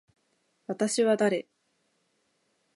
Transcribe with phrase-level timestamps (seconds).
[0.65, 1.47] 私は誰。